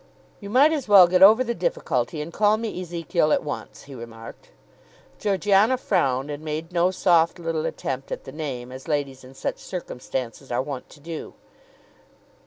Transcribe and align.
"You 0.39 0.49
might 0.49 0.73
as 0.73 0.87
well 0.87 1.05
get 1.05 1.21
over 1.21 1.43
the 1.43 1.53
difficulty 1.53 2.21
and 2.21 2.33
call 2.33 2.57
me 2.57 2.81
Ezekiel 2.81 3.31
at 3.31 3.43
once," 3.43 3.83
he 3.83 3.93
remarked. 3.93 4.49
Georgiana 5.19 5.77
frowned, 5.77 6.31
and 6.31 6.43
made 6.43 6.73
no 6.73 6.89
soft 6.89 7.37
little 7.37 7.67
attempt 7.67 8.11
at 8.11 8.23
the 8.23 8.31
name 8.31 8.71
as 8.71 8.87
ladies 8.87 9.23
in 9.23 9.35
such 9.35 9.59
circumstances 9.59 10.51
are 10.51 10.63
wont 10.63 10.89
to 10.89 10.99
do. 10.99 11.35